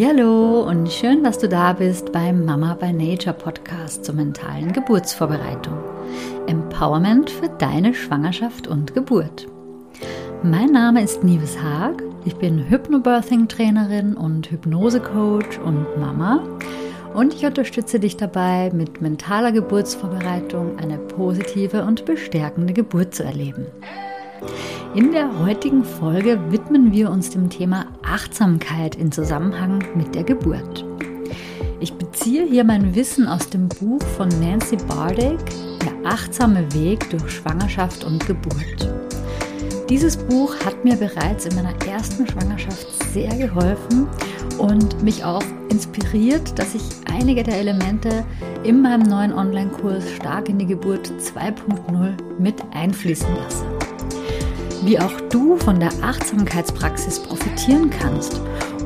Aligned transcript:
Hallo 0.00 0.60
und 0.60 0.92
schön, 0.92 1.24
dass 1.24 1.38
du 1.38 1.48
da 1.48 1.72
bist 1.72 2.12
beim 2.12 2.44
Mama 2.44 2.74
by 2.74 2.92
Nature 2.92 3.34
Podcast 3.34 4.04
zur 4.04 4.14
mentalen 4.14 4.72
Geburtsvorbereitung. 4.72 5.76
Empowerment 6.46 7.30
für 7.30 7.48
deine 7.48 7.92
Schwangerschaft 7.94 8.68
und 8.68 8.94
Geburt. 8.94 9.48
Mein 10.44 10.70
Name 10.70 11.02
ist 11.02 11.24
Nives 11.24 11.60
Haag. 11.60 12.00
Ich 12.24 12.36
bin 12.36 12.68
Hypnobirthing 12.68 13.48
Trainerin 13.48 14.14
und 14.14 14.48
Hypnose-Coach 14.52 15.58
und 15.58 15.86
Mama. 15.98 16.44
Und 17.14 17.34
ich 17.34 17.44
unterstütze 17.44 17.98
dich 17.98 18.16
dabei, 18.16 18.70
mit 18.72 19.00
mentaler 19.00 19.50
Geburtsvorbereitung 19.50 20.78
eine 20.78 20.98
positive 20.98 21.82
und 21.82 22.04
bestärkende 22.04 22.72
Geburt 22.72 23.16
zu 23.16 23.24
erleben. 23.24 23.66
In 24.94 25.12
der 25.12 25.38
heutigen 25.38 25.84
Folge 25.84 26.40
widmen 26.50 26.92
wir 26.92 27.10
uns 27.10 27.28
dem 27.28 27.50
Thema 27.50 27.86
Achtsamkeit 28.02 28.94
in 28.94 29.12
Zusammenhang 29.12 29.84
mit 29.94 30.14
der 30.14 30.24
Geburt. 30.24 30.84
Ich 31.78 31.92
beziehe 31.92 32.46
hier 32.46 32.64
mein 32.64 32.94
Wissen 32.94 33.28
aus 33.28 33.50
dem 33.50 33.68
Buch 33.68 34.02
von 34.16 34.28
Nancy 34.40 34.76
Bardick, 34.76 35.38
Der 35.84 36.10
achtsame 36.10 36.72
Weg 36.72 37.08
durch 37.10 37.30
Schwangerschaft 37.30 38.02
und 38.02 38.26
Geburt. 38.26 38.92
Dieses 39.90 40.16
Buch 40.16 40.56
hat 40.64 40.82
mir 40.84 40.96
bereits 40.96 41.44
in 41.44 41.54
meiner 41.54 41.74
ersten 41.86 42.26
Schwangerschaft 42.26 42.86
sehr 43.12 43.36
geholfen 43.36 44.08
und 44.56 45.02
mich 45.02 45.22
auch 45.22 45.44
inspiriert, 45.68 46.58
dass 46.58 46.74
ich 46.74 46.82
einige 47.12 47.42
der 47.42 47.58
Elemente 47.58 48.24
in 48.64 48.80
meinem 48.80 49.02
neuen 49.02 49.34
Online-Kurs 49.34 50.10
Stark 50.12 50.48
in 50.48 50.58
die 50.58 50.66
Geburt 50.66 51.08
2.0 51.08 52.14
mit 52.38 52.56
einfließen 52.72 53.28
lasse 53.36 53.77
wie 54.84 54.98
auch 54.98 55.20
du 55.30 55.56
von 55.56 55.80
der 55.80 55.92
Achtsamkeitspraxis 56.02 57.20
profitieren 57.20 57.90
kannst 57.90 58.40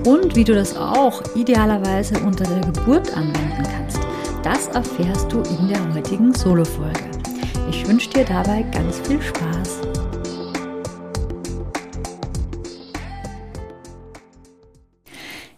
und 0.06 0.34
wie 0.34 0.44
du 0.44 0.54
das 0.54 0.76
auch 0.76 1.22
idealerweise 1.34 2.18
unter 2.20 2.44
der 2.44 2.60
Geburt 2.60 3.16
anwenden 3.16 3.62
kannst. 3.62 4.00
Das 4.42 4.68
erfährst 4.68 5.32
du 5.32 5.40
in 5.42 5.68
der 5.68 5.94
heutigen 5.94 6.34
Solo-Folge. 6.34 7.00
Ich 7.70 7.86
wünsche 7.86 8.10
dir 8.10 8.24
dabei 8.24 8.62
ganz 8.62 8.98
viel 9.00 9.20
Spaß. 9.20 9.80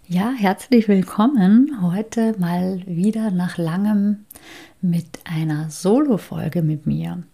Ja, 0.07 0.33
herzlich 0.37 0.87
willkommen 0.89 1.79
heute 1.81 2.35
mal 2.39 2.83
wieder 2.87 3.31
nach 3.31 3.57
langem 3.57 4.27
mit 4.81 5.07
einer 5.25 5.71
Solo-Folge 5.71 6.63
mit 6.63 6.87
mir. 6.87 7.25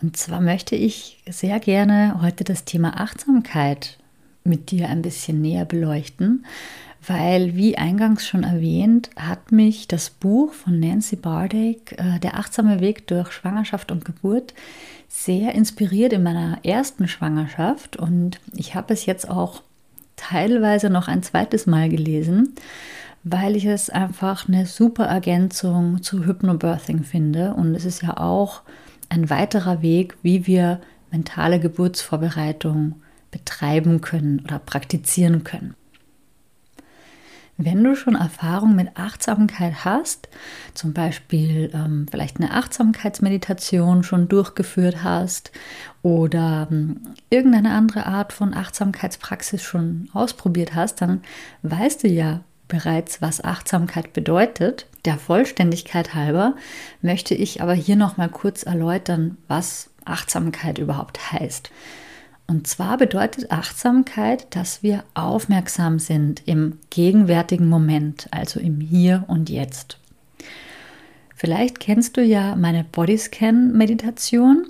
Und 0.00 0.16
zwar 0.16 0.40
möchte 0.40 0.76
ich 0.76 1.18
sehr 1.28 1.58
gerne 1.58 2.20
heute 2.22 2.44
das 2.44 2.64
Thema 2.64 3.00
Achtsamkeit 3.00 3.98
mit 4.44 4.70
dir 4.70 4.88
ein 4.88 5.02
bisschen 5.02 5.40
näher 5.42 5.64
beleuchten, 5.64 6.46
weil, 7.06 7.56
wie 7.56 7.78
eingangs 7.78 8.26
schon 8.26 8.44
erwähnt, 8.44 9.10
hat 9.16 9.50
mich 9.52 9.88
das 9.88 10.10
Buch 10.10 10.52
von 10.52 10.78
Nancy 10.78 11.16
Bardick, 11.16 11.92
äh, 11.98 12.18
Der 12.20 12.36
achtsame 12.38 12.80
Weg 12.80 13.06
durch 13.06 13.32
Schwangerschaft 13.32 13.90
und 13.90 14.04
Geburt, 14.04 14.54
sehr 15.08 15.54
inspiriert 15.54 16.12
in 16.12 16.22
meiner 16.22 16.58
ersten 16.64 17.08
Schwangerschaft. 17.08 17.96
Und 17.96 18.40
ich 18.54 18.74
habe 18.74 18.92
es 18.92 19.06
jetzt 19.06 19.28
auch 19.28 19.62
teilweise 20.16 20.90
noch 20.90 21.08
ein 21.08 21.22
zweites 21.22 21.66
Mal 21.66 21.88
gelesen, 21.88 22.54
weil 23.24 23.56
ich 23.56 23.64
es 23.64 23.90
einfach 23.90 24.48
eine 24.48 24.66
super 24.66 25.06
Ergänzung 25.06 26.02
zu 26.02 26.24
Hypnobirthing 26.24 27.04
finde. 27.04 27.54
Und 27.54 27.74
es 27.74 27.84
ist 27.84 28.02
ja 28.02 28.16
auch 28.16 28.62
ein 29.08 29.30
weiterer 29.30 29.82
Weg, 29.82 30.16
wie 30.22 30.46
wir 30.46 30.80
mentale 31.10 31.60
Geburtsvorbereitung 31.60 32.96
betreiben 33.30 34.00
können 34.00 34.40
oder 34.40 34.58
praktizieren 34.58 35.44
können. 35.44 35.74
Wenn 37.60 37.82
du 37.82 37.96
schon 37.96 38.14
Erfahrung 38.14 38.76
mit 38.76 38.96
Achtsamkeit 38.96 39.84
hast, 39.84 40.28
zum 40.74 40.92
Beispiel 40.92 41.72
ähm, 41.74 42.06
vielleicht 42.08 42.36
eine 42.36 42.52
Achtsamkeitsmeditation 42.52 44.04
schon 44.04 44.28
durchgeführt 44.28 45.02
hast 45.02 45.50
oder 46.02 46.68
ähm, 46.70 47.00
irgendeine 47.30 47.72
andere 47.72 48.06
Art 48.06 48.32
von 48.32 48.54
Achtsamkeitspraxis 48.54 49.60
schon 49.64 50.08
ausprobiert 50.12 50.76
hast, 50.76 51.00
dann 51.00 51.22
weißt 51.62 52.04
du 52.04 52.08
ja 52.08 52.42
bereits, 52.68 53.20
was 53.20 53.42
Achtsamkeit 53.42 54.12
bedeutet. 54.12 54.86
Der 55.04 55.18
Vollständigkeit 55.18 56.14
halber 56.14 56.54
möchte 57.02 57.34
ich 57.34 57.62
aber 57.62 57.74
hier 57.74 57.96
noch 57.96 58.16
mal 58.16 58.28
kurz 58.28 58.62
erläutern, 58.62 59.38
was 59.48 59.90
Achtsamkeit 60.04 60.78
überhaupt 60.78 61.32
heißt. 61.32 61.70
Und 62.46 62.66
zwar 62.66 62.96
bedeutet 62.96 63.50
Achtsamkeit, 63.50 64.46
dass 64.56 64.82
wir 64.82 65.04
aufmerksam 65.12 65.98
sind 65.98 66.42
im 66.46 66.78
gegenwärtigen 66.88 67.68
Moment, 67.68 68.28
also 68.30 68.58
im 68.58 68.80
Hier 68.80 69.24
und 69.28 69.50
Jetzt. 69.50 69.98
Vielleicht 71.34 71.78
kennst 71.78 72.16
du 72.16 72.22
ja 72.22 72.56
meine 72.56 72.84
Bodyscan-Meditation. 72.84 74.66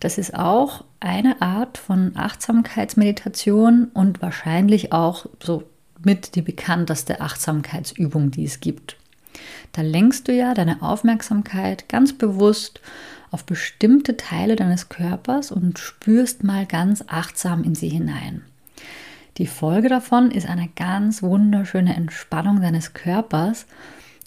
Das 0.00 0.18
ist 0.18 0.34
auch 0.34 0.84
eine 0.98 1.40
Art 1.40 1.78
von 1.78 2.12
Achtsamkeitsmeditation 2.16 3.90
und 3.94 4.20
wahrscheinlich 4.20 4.92
auch 4.92 5.26
so 5.40 5.62
mit 6.04 6.34
die 6.34 6.42
bekannteste 6.42 7.20
Achtsamkeitsübung, 7.20 8.30
die 8.30 8.44
es 8.44 8.60
gibt. 8.60 8.96
Da 9.72 9.82
lenkst 9.82 10.28
du 10.28 10.32
ja 10.32 10.54
deine 10.54 10.82
Aufmerksamkeit 10.82 11.88
ganz 11.88 12.12
bewusst 12.12 12.80
auf 13.30 13.44
bestimmte 13.44 14.16
Teile 14.16 14.56
deines 14.56 14.88
Körpers 14.90 15.50
und 15.50 15.78
spürst 15.78 16.44
mal 16.44 16.66
ganz 16.66 17.02
achtsam 17.06 17.64
in 17.64 17.74
sie 17.74 17.88
hinein. 17.88 18.42
Die 19.38 19.46
Folge 19.46 19.88
davon 19.88 20.30
ist 20.30 20.46
eine 20.46 20.68
ganz 20.76 21.22
wunderschöne 21.22 21.96
Entspannung 21.96 22.60
deines 22.60 22.92
Körpers 22.92 23.66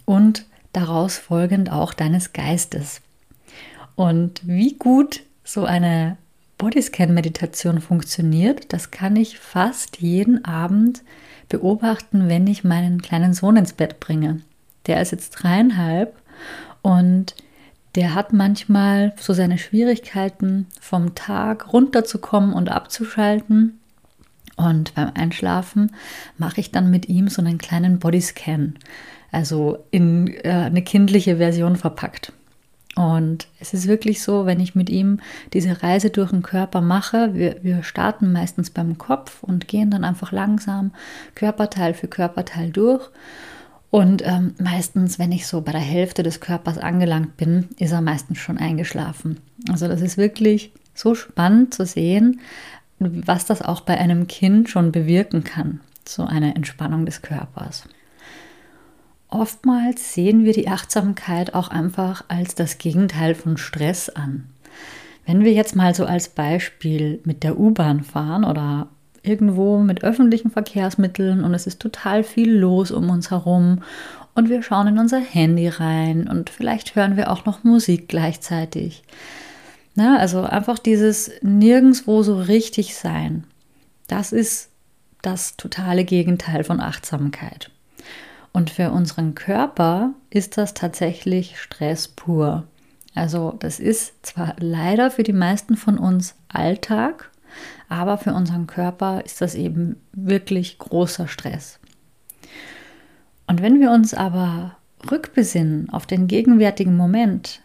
und 0.05 0.45
daraus 0.73 1.19
folgend 1.19 1.71
auch 1.71 1.93
deines 1.93 2.33
Geistes. 2.33 3.01
Und 3.95 4.41
wie 4.47 4.73
gut 4.73 5.21
so 5.43 5.63
eine 5.65 6.17
Bodyscan-Meditation 6.57 7.81
funktioniert, 7.81 8.71
das 8.73 8.91
kann 8.91 9.15
ich 9.15 9.39
fast 9.39 9.97
jeden 10.01 10.45
Abend 10.45 11.03
beobachten, 11.49 12.27
wenn 12.29 12.47
ich 12.47 12.63
meinen 12.63 13.01
kleinen 13.01 13.33
Sohn 13.33 13.57
ins 13.57 13.73
Bett 13.73 13.99
bringe. 13.99 14.41
Der 14.87 15.01
ist 15.01 15.11
jetzt 15.11 15.31
dreieinhalb 15.31 16.15
und 16.81 17.35
der 17.95 18.13
hat 18.13 18.33
manchmal 18.33 19.13
so 19.17 19.33
seine 19.33 19.57
Schwierigkeiten, 19.57 20.67
vom 20.79 21.15
Tag 21.15 21.71
runterzukommen 21.73 22.53
und 22.53 22.69
abzuschalten. 22.69 23.79
Und 24.57 24.95
beim 24.95 25.11
Einschlafen 25.15 25.91
mache 26.37 26.61
ich 26.61 26.71
dann 26.71 26.91
mit 26.91 27.09
ihm 27.09 27.27
so 27.27 27.41
einen 27.41 27.57
kleinen 27.57 27.99
Bodyscan, 27.99 28.75
also 29.31 29.79
in 29.91 30.27
äh, 30.43 30.49
eine 30.49 30.81
kindliche 30.81 31.37
Version 31.37 31.75
verpackt. 31.75 32.31
Und 32.95 33.47
es 33.59 33.73
ist 33.73 33.87
wirklich 33.87 34.23
so, 34.23 34.45
wenn 34.45 34.61
ich 34.61 34.73
mit 34.73 34.89
ihm 34.89 35.19
diese 35.53 35.83
Reise 35.83 36.09
durch 36.09 36.31
den 36.31 36.43
Körper 36.43 36.79
mache, 36.79 37.33
wir, 37.33 37.57
wir 37.61 37.83
starten 37.83 38.31
meistens 38.31 38.69
beim 38.69 38.97
Kopf 38.97 39.43
und 39.43 39.67
gehen 39.67 39.91
dann 39.91 40.05
einfach 40.05 40.31
langsam 40.31 40.91
Körperteil 41.35 41.93
für 41.93 42.07
Körperteil 42.07 42.69
durch. 42.69 43.09
Und 43.91 44.25
ähm, 44.25 44.55
meistens, 44.59 45.19
wenn 45.19 45.31
ich 45.31 45.45
so 45.45 45.61
bei 45.61 45.73
der 45.73 45.81
Hälfte 45.81 46.23
des 46.23 46.39
Körpers 46.39 46.77
angelangt 46.77 47.37
bin, 47.37 47.69
ist 47.79 47.91
er 47.91 48.01
meistens 48.01 48.39
schon 48.39 48.57
eingeschlafen. 48.57 49.39
Also 49.69 49.87
das 49.87 50.01
ist 50.01 50.17
wirklich 50.17 50.71
so 50.93 51.15
spannend 51.15 51.73
zu 51.73 51.85
sehen, 51.85 52.39
was 52.99 53.45
das 53.45 53.61
auch 53.61 53.81
bei 53.81 53.97
einem 53.97 54.27
Kind 54.27 54.69
schon 54.69 54.93
bewirken 54.93 55.43
kann, 55.43 55.81
so 56.07 56.23
eine 56.23 56.55
Entspannung 56.55 57.05
des 57.05 57.21
Körpers. 57.21 57.83
Oftmals 59.37 60.13
sehen 60.13 60.45
wir 60.45 60.53
die 60.53 60.69
Achtsamkeit 60.69 61.55
auch 61.55 61.67
einfach 61.67 62.23
als 62.29 62.55
das 62.55 62.77
Gegenteil 62.77 63.35
von 63.35 63.57
Stress 63.57 64.07
an. 64.07 64.45
Wenn 65.25 65.43
wir 65.43 65.51
jetzt 65.51 65.75
mal 65.75 65.93
so 65.93 66.05
als 66.05 66.29
Beispiel 66.29 67.19
mit 67.25 67.43
der 67.43 67.59
U-Bahn 67.59 68.05
fahren 68.05 68.45
oder 68.45 68.87
irgendwo 69.23 69.79
mit 69.79 70.05
öffentlichen 70.05 70.51
Verkehrsmitteln 70.51 71.43
und 71.43 71.53
es 71.53 71.67
ist 71.67 71.81
total 71.81 72.23
viel 72.23 72.49
los 72.49 72.91
um 72.91 73.09
uns 73.09 73.29
herum 73.29 73.83
und 74.35 74.47
wir 74.47 74.63
schauen 74.63 74.87
in 74.87 74.99
unser 74.99 75.19
Handy 75.19 75.67
rein 75.67 76.29
und 76.29 76.49
vielleicht 76.49 76.95
hören 76.95 77.17
wir 77.17 77.29
auch 77.29 77.43
noch 77.43 77.65
Musik 77.65 78.07
gleichzeitig. 78.07 79.03
Na, 79.95 80.17
also 80.17 80.43
einfach 80.43 80.79
dieses 80.79 81.29
nirgendwo 81.41 82.23
so 82.23 82.39
richtig 82.39 82.95
sein. 82.95 83.43
Das 84.07 84.31
ist 84.31 84.69
das 85.21 85.57
totale 85.57 86.05
Gegenteil 86.05 86.63
von 86.63 86.79
Achtsamkeit. 86.79 87.69
Und 88.55 88.69
für 88.69 88.91
unseren 88.91 89.35
Körper 89.35 90.13
ist 90.29 90.57
das 90.57 90.73
tatsächlich 90.73 91.59
Stress 91.59 92.07
pur. 92.07 92.63
Also 93.13 93.53
das 93.59 93.81
ist 93.81 94.25
zwar 94.25 94.55
leider 94.57 95.11
für 95.11 95.23
die 95.23 95.33
meisten 95.33 95.75
von 95.75 95.97
uns 95.97 96.35
Alltag, 96.47 97.31
aber 97.89 98.17
für 98.17 98.33
unseren 98.33 98.65
Körper 98.65 99.25
ist 99.25 99.41
das 99.41 99.55
eben 99.55 99.97
wirklich 100.13 100.77
großer 100.77 101.27
Stress. 101.27 101.79
Und 103.45 103.61
wenn 103.61 103.81
wir 103.81 103.91
uns 103.91 104.13
aber 104.13 104.77
rückbesinnen 105.11 105.89
auf 105.89 106.05
den 106.05 106.27
gegenwärtigen 106.27 106.95
Moment, 106.95 107.59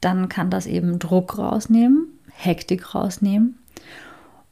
dann 0.00 0.28
kann 0.28 0.50
das 0.50 0.66
eben 0.66 1.00
Druck 1.00 1.36
rausnehmen, 1.36 2.06
Hektik 2.30 2.94
rausnehmen 2.94 3.58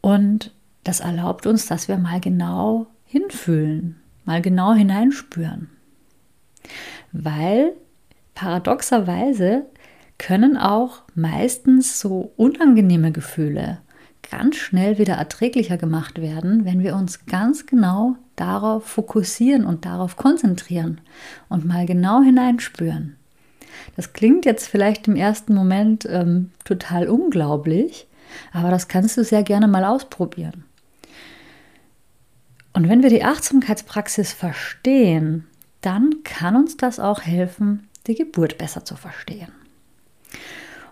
und 0.01 0.53
das 0.83 0.99
erlaubt 0.99 1.47
uns, 1.47 1.67
dass 1.67 1.87
wir 1.87 1.97
mal 1.97 2.21
genau 2.21 2.89
hinfühlen, 3.05 4.00
mal 4.31 4.43
genau 4.43 4.75
hineinspüren. 4.75 5.69
Weil 7.11 7.73
paradoxerweise 8.37 9.67
können 10.19 10.57
auch 10.57 11.03
meistens 11.17 11.99
so 11.99 12.31
unangenehme 12.37 13.11
Gefühle 13.11 13.79
ganz 14.31 14.55
schnell 14.55 14.99
wieder 14.99 15.15
erträglicher 15.15 15.79
gemacht 15.79 16.21
werden, 16.21 16.65
wenn 16.65 16.85
wir 16.85 16.95
uns 16.95 17.27
ganz 17.27 17.67
genau 17.67 18.15
darauf 18.37 18.85
fokussieren 18.85 19.65
und 19.65 19.85
darauf 19.85 20.17
konzentrieren 20.17 21.01
und 21.49 21.65
mal 21.65 21.85
genau 21.85 22.23
hineinspüren. 22.23 23.17
Das 23.97 24.13
klingt 24.13 24.45
jetzt 24.45 24.69
vielleicht 24.69 25.09
im 25.09 25.17
ersten 25.17 25.55
Moment 25.57 26.07
ähm, 26.09 26.53
total 26.65 27.09
unglaublich, 27.09 28.07
aber 28.53 28.71
das 28.71 28.87
kannst 28.87 29.17
du 29.17 29.25
sehr 29.25 29.43
gerne 29.43 29.67
mal 29.67 29.85
ausprobieren. 29.85 30.70
Und 32.73 32.89
wenn 32.89 33.03
wir 33.03 33.11
die 33.11 33.25
Achtsamkeitspraxis 33.25 34.33
verstehen, 34.33 35.47
dann 35.81 36.23
kann 36.25 36.57
uns 36.57 36.77
das 36.77 37.01
auch 37.01 37.23
helfen, 37.23 37.89
die 38.07 38.15
Geburt 38.15 38.59
besser 38.59 38.85
zu 38.85 38.97
verstehen. 38.97 39.53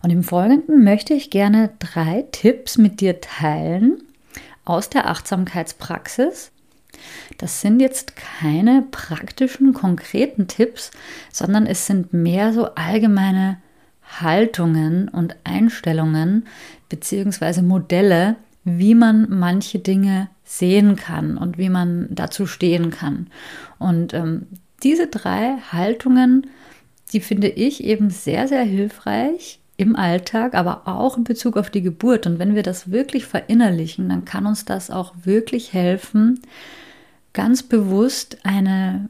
Und 0.02 0.10
im 0.10 0.22
Folgenden 0.22 0.84
möchte 0.84 1.14
ich 1.14 1.30
gerne 1.30 1.70
drei 1.78 2.24
Tipps 2.32 2.78
mit 2.78 3.00
dir 3.00 3.20
teilen 3.20 4.02
aus 4.64 4.90
der 4.90 5.08
Achtsamkeitspraxis. 5.08 6.52
Das 7.38 7.60
sind 7.60 7.80
jetzt 7.80 8.14
keine 8.16 8.84
praktischen, 8.90 9.72
konkreten 9.72 10.48
Tipps, 10.48 10.90
sondern 11.32 11.66
es 11.66 11.86
sind 11.86 12.12
mehr 12.12 12.52
so 12.52 12.74
allgemeine 12.74 13.58
Haltungen 14.20 15.08
und 15.08 15.36
Einstellungen 15.44 16.46
bzw. 16.88 17.62
Modelle, 17.62 18.36
wie 18.76 18.94
man 18.94 19.26
manche 19.30 19.78
Dinge 19.78 20.28
sehen 20.44 20.96
kann 20.96 21.38
und 21.38 21.58
wie 21.58 21.68
man 21.68 22.08
dazu 22.10 22.46
stehen 22.46 22.90
kann. 22.90 23.28
Und 23.78 24.14
ähm, 24.14 24.46
diese 24.82 25.06
drei 25.06 25.56
Haltungen, 25.72 26.48
die 27.12 27.20
finde 27.20 27.48
ich 27.48 27.84
eben 27.84 28.10
sehr, 28.10 28.48
sehr 28.48 28.62
hilfreich 28.62 29.60
im 29.76 29.94
Alltag, 29.94 30.54
aber 30.54 30.88
auch 30.88 31.16
in 31.16 31.24
Bezug 31.24 31.56
auf 31.56 31.70
die 31.70 31.82
Geburt. 31.82 32.26
Und 32.26 32.38
wenn 32.38 32.54
wir 32.54 32.62
das 32.62 32.90
wirklich 32.90 33.26
verinnerlichen, 33.26 34.08
dann 34.08 34.24
kann 34.24 34.46
uns 34.46 34.64
das 34.64 34.90
auch 34.90 35.14
wirklich 35.22 35.72
helfen, 35.72 36.40
ganz 37.32 37.62
bewusst 37.62 38.38
eine, 38.42 39.08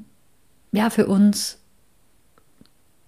ja, 0.73 0.91
für 0.91 1.07
uns 1.07 1.59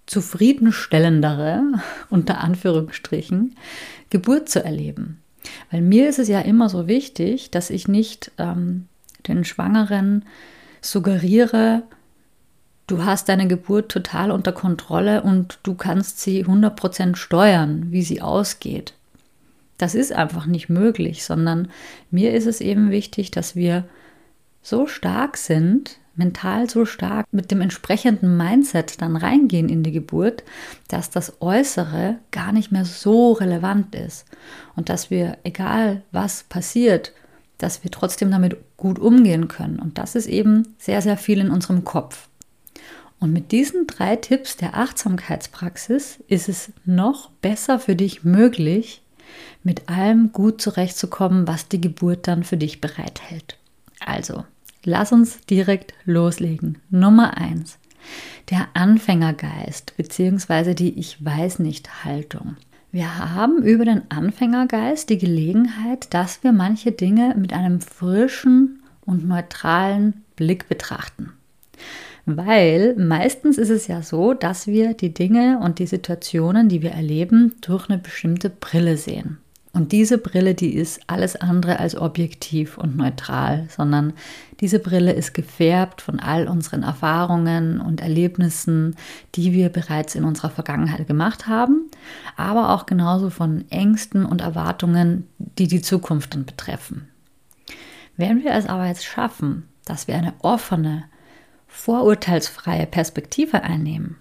zufriedenstellendere, 0.06 1.62
unter 2.10 2.40
Anführungsstrichen, 2.40 3.54
Geburt 4.08 4.48
zu 4.48 4.64
erleben. 4.64 5.22
Weil 5.70 5.80
mir 5.80 6.08
ist 6.08 6.18
es 6.18 6.28
ja 6.28 6.40
immer 6.40 6.68
so 6.68 6.86
wichtig, 6.86 7.50
dass 7.50 7.70
ich 7.70 7.88
nicht 7.88 8.32
ähm, 8.38 8.86
den 9.26 9.44
Schwangeren 9.44 10.24
suggeriere, 10.80 11.82
du 12.86 13.04
hast 13.04 13.28
deine 13.28 13.46
Geburt 13.46 13.90
total 13.90 14.30
unter 14.30 14.52
Kontrolle 14.52 15.22
und 15.22 15.58
du 15.62 15.74
kannst 15.74 16.20
sie 16.20 16.44
100% 16.44 17.16
steuern, 17.16 17.86
wie 17.90 18.02
sie 18.02 18.20
ausgeht. 18.20 18.94
Das 19.78 19.94
ist 19.94 20.12
einfach 20.12 20.46
nicht 20.46 20.68
möglich, 20.68 21.24
sondern 21.24 21.68
mir 22.10 22.34
ist 22.34 22.46
es 22.46 22.60
eben 22.60 22.90
wichtig, 22.90 23.30
dass 23.30 23.56
wir 23.56 23.84
so 24.62 24.86
stark 24.86 25.36
sind, 25.36 25.98
mental 26.14 26.68
so 26.68 26.84
stark 26.84 27.26
mit 27.32 27.50
dem 27.50 27.60
entsprechenden 27.60 28.36
Mindset 28.36 29.00
dann 29.00 29.16
reingehen 29.16 29.68
in 29.68 29.82
die 29.82 29.92
Geburt, 29.92 30.42
dass 30.88 31.10
das 31.10 31.40
Äußere 31.40 32.18
gar 32.30 32.52
nicht 32.52 32.72
mehr 32.72 32.84
so 32.84 33.32
relevant 33.32 33.94
ist 33.94 34.26
und 34.76 34.88
dass 34.88 35.10
wir, 35.10 35.38
egal 35.44 36.02
was 36.12 36.44
passiert, 36.44 37.12
dass 37.58 37.84
wir 37.84 37.90
trotzdem 37.90 38.30
damit 38.30 38.56
gut 38.76 38.98
umgehen 38.98 39.48
können. 39.48 39.78
Und 39.78 39.98
das 39.98 40.14
ist 40.14 40.26
eben 40.26 40.74
sehr, 40.78 41.02
sehr 41.02 41.16
viel 41.16 41.40
in 41.40 41.50
unserem 41.50 41.84
Kopf. 41.84 42.28
Und 43.18 43.32
mit 43.32 43.52
diesen 43.52 43.86
drei 43.86 44.16
Tipps 44.16 44.56
der 44.56 44.76
Achtsamkeitspraxis 44.76 46.20
ist 46.26 46.48
es 46.48 46.72
noch 46.86 47.30
besser 47.42 47.78
für 47.78 47.94
dich 47.94 48.24
möglich, 48.24 49.02
mit 49.62 49.90
allem 49.90 50.32
gut 50.32 50.60
zurechtzukommen, 50.60 51.46
was 51.46 51.68
die 51.68 51.80
Geburt 51.80 52.26
dann 52.26 52.44
für 52.44 52.56
dich 52.56 52.80
bereithält. 52.80 53.58
Also, 54.00 54.44
Lass 54.84 55.12
uns 55.12 55.40
direkt 55.42 55.92
loslegen. 56.04 56.78
Nummer 56.88 57.36
eins: 57.36 57.78
Der 58.50 58.68
Anfängergeist 58.74 59.96
bzw. 59.96 60.74
die 60.74 60.98
Ich 60.98 61.22
weiß 61.24 61.58
nicht 61.58 62.04
Haltung. 62.04 62.56
Wir 62.92 63.34
haben 63.34 63.62
über 63.62 63.84
den 63.84 64.10
Anfängergeist 64.10 65.10
die 65.10 65.18
Gelegenheit, 65.18 66.12
dass 66.12 66.42
wir 66.42 66.52
manche 66.52 66.92
Dinge 66.92 67.34
mit 67.38 67.52
einem 67.52 67.80
frischen 67.80 68.82
und 69.04 69.28
neutralen 69.28 70.24
Blick 70.34 70.68
betrachten. 70.68 71.32
Weil 72.26 72.96
meistens 72.96 73.58
ist 73.58 73.70
es 73.70 73.86
ja 73.86 74.02
so, 74.02 74.34
dass 74.34 74.66
wir 74.66 74.94
die 74.94 75.14
Dinge 75.14 75.60
und 75.62 75.78
die 75.78 75.86
Situationen, 75.86 76.68
die 76.68 76.82
wir 76.82 76.92
erleben, 76.92 77.54
durch 77.60 77.88
eine 77.88 77.98
bestimmte 77.98 78.50
Brille 78.50 78.96
sehen. 78.96 79.38
Und 79.80 79.92
diese 79.92 80.18
Brille, 80.18 80.54
die 80.54 80.74
ist 80.74 81.00
alles 81.06 81.36
andere 81.36 81.80
als 81.80 81.96
objektiv 81.96 82.76
und 82.76 82.98
neutral, 82.98 83.66
sondern 83.74 84.12
diese 84.60 84.78
Brille 84.78 85.10
ist 85.10 85.32
gefärbt 85.32 86.02
von 86.02 86.20
all 86.20 86.48
unseren 86.48 86.82
Erfahrungen 86.82 87.80
und 87.80 88.02
Erlebnissen, 88.02 88.94
die 89.36 89.54
wir 89.54 89.70
bereits 89.70 90.14
in 90.14 90.24
unserer 90.24 90.50
Vergangenheit 90.50 91.06
gemacht 91.06 91.46
haben, 91.46 91.90
aber 92.36 92.74
auch 92.74 92.84
genauso 92.84 93.30
von 93.30 93.64
Ängsten 93.70 94.26
und 94.26 94.42
Erwartungen, 94.42 95.26
die 95.38 95.66
die 95.66 95.80
Zukunft 95.80 96.34
dann 96.34 96.44
betreffen. 96.44 97.08
Wenn 98.18 98.44
wir 98.44 98.52
es 98.52 98.66
aber 98.66 98.86
jetzt 98.86 99.06
schaffen, 99.06 99.66
dass 99.86 100.08
wir 100.08 100.14
eine 100.14 100.34
offene, 100.40 101.04
vorurteilsfreie 101.68 102.84
Perspektive 102.84 103.62
einnehmen, 103.62 104.18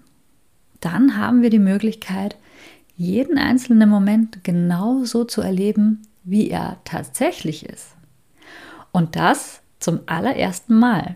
dann 0.80 1.18
haben 1.18 1.42
wir 1.42 1.50
die 1.50 1.60
Möglichkeit, 1.60 2.38
jeden 3.00 3.38
einzelnen 3.38 3.90
Moment 3.90 4.44
genau 4.44 5.06
so 5.06 5.24
zu 5.24 5.42
erleben, 5.42 6.02
wie 6.26 6.50
er 6.50 6.80
tatsächlich 6.84 7.66
ist. 7.66 7.96
Und 8.92 9.16
das 9.16 9.62
zum 9.80 10.02
allerersten 10.06 10.78
Mal. 10.78 11.16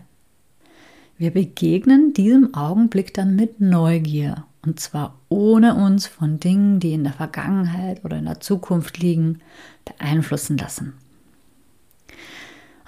Wir 1.18 1.30
begegnen 1.30 2.14
diesem 2.14 2.54
Augenblick 2.54 3.12
dann 3.12 3.36
mit 3.36 3.60
Neugier 3.60 4.46
und 4.62 4.80
zwar 4.80 5.20
ohne 5.28 5.74
uns 5.74 6.06
von 6.06 6.40
Dingen, 6.40 6.80
die 6.80 6.94
in 6.94 7.04
der 7.04 7.12
Vergangenheit 7.12 8.02
oder 8.02 8.16
in 8.16 8.24
der 8.24 8.40
Zukunft 8.40 8.96
liegen, 8.96 9.40
beeinflussen 9.84 10.56
lassen. 10.56 10.94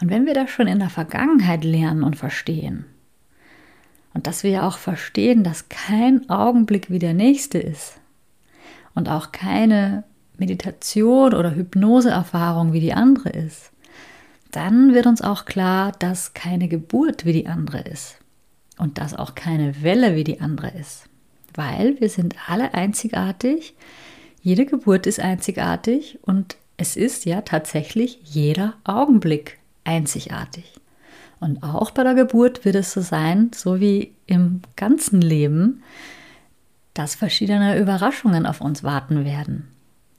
Und 0.01 0.09
wenn 0.09 0.25
wir 0.25 0.33
das 0.33 0.49
schon 0.49 0.69
in 0.69 0.79
der 0.79 0.89
Vergangenheit 0.89 1.65
lernen 1.65 2.03
und 2.03 2.17
verstehen, 2.17 2.87
und 4.15 4.27
dass 4.27 4.43
wir 4.43 4.65
auch 4.65 4.79
verstehen, 4.79 5.45
dass 5.45 5.69
kein 5.69 6.31
Augenblick 6.31 6.89
wie 6.89 6.99
der 6.99 7.13
nächste 7.13 7.59
ist, 7.59 8.01
und 8.97 9.09
auch 9.09 9.31
keine 9.31 10.03
Meditation 10.39 11.33
oder 11.35 11.55
Hypnoseerfahrung 11.55 12.73
wie 12.73 12.81
die 12.81 12.95
andere 12.95 13.29
ist, 13.29 13.71
dann 14.51 14.95
wird 14.95 15.07
uns 15.07 15.23
auch 15.23 15.45
klar, 15.45 15.93
dass 15.99 16.35
keine 16.35 16.67
Geburt 16.67 17.25
wie 17.25 17.33
die 17.33 17.47
andere 17.47 17.81
ist 17.83 18.17
und 18.79 18.99
dass 18.99 19.15
auch 19.15 19.35
keine 19.35 19.83
Welle 19.83 20.17
wie 20.17 20.25
die 20.25 20.41
andere 20.41 20.71
ist, 20.71 21.05
weil 21.55 22.01
wir 22.01 22.09
sind 22.09 22.35
alle 22.49 22.75
einzigartig, 22.75 23.75
jede 24.43 24.65
Geburt 24.65 25.07
ist 25.07 25.21
einzigartig 25.21 26.19
und 26.23 26.57
es 26.77 26.97
ist 26.97 27.25
ja 27.25 27.43
tatsächlich 27.43 28.21
jeder 28.23 28.75
Augenblick 28.85 29.59
einzigartig. 29.85 30.75
Und 31.39 31.63
auch 31.63 31.91
bei 31.91 32.03
der 32.03 32.15
Geburt 32.15 32.65
wird 32.65 32.77
es 32.77 32.93
so 32.93 33.01
sein, 33.01 33.51
so 33.55 33.81
wie 33.81 34.13
im 34.27 34.63
ganzen 34.75 35.21
Leben, 35.21 35.83
dass 36.99 37.15
verschiedene 37.15 37.79
Überraschungen 37.79 38.47
auf 38.47 38.61
uns 38.61 38.83
warten 38.83 39.25
werden. 39.25 39.69